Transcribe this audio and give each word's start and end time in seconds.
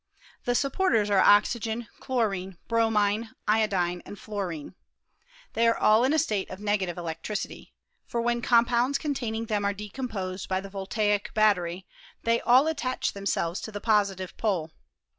The 0.45 0.55
supporters 0.55 1.11
are 1.11 1.19
oxygen, 1.19 1.87
chlorine, 1.99 2.57
bromine, 2.67 3.33
iodine, 3.47 4.01
and 4.03 4.17
fluorine. 4.17 4.73
They 5.53 5.67
are 5.67 5.77
all 5.77 6.03
in 6.03 6.11
a 6.11 6.17
state 6.17 6.49
of 6.49 6.59
ne 6.59 6.75
gative 6.75 6.97
electricity: 6.97 7.75
for 8.07 8.19
when 8.19 8.41
compounds 8.41 8.97
containing 8.97 9.45
them 9.45 9.63
are 9.63 9.73
decomposed 9.75 10.49
by 10.49 10.59
the 10.59 10.69
voltaic 10.71 11.31
battery 11.35 11.85
they 12.23 12.41
all 12.41 12.65
attach 12.65 13.13
themselves 13.13 13.61
to 13.61 13.71
the 13.71 13.79
positive 13.79 14.35
pole. 14.37 14.71